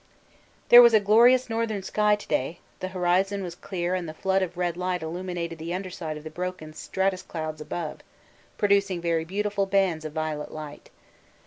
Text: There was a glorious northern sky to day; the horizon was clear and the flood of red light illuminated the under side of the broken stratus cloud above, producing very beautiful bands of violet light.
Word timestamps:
There 0.69 0.81
was 0.81 0.95
a 0.95 0.99
glorious 0.99 1.47
northern 1.47 1.83
sky 1.83 2.15
to 2.15 2.27
day; 2.27 2.57
the 2.79 2.87
horizon 2.87 3.43
was 3.43 3.53
clear 3.53 3.93
and 3.93 4.09
the 4.09 4.15
flood 4.15 4.41
of 4.41 4.57
red 4.57 4.75
light 4.75 5.03
illuminated 5.03 5.59
the 5.59 5.75
under 5.75 5.91
side 5.91 6.17
of 6.17 6.23
the 6.23 6.31
broken 6.31 6.73
stratus 6.73 7.21
cloud 7.21 7.61
above, 7.61 7.99
producing 8.57 8.99
very 8.99 9.25
beautiful 9.25 9.67
bands 9.67 10.03
of 10.03 10.13
violet 10.13 10.51
light. 10.51 10.89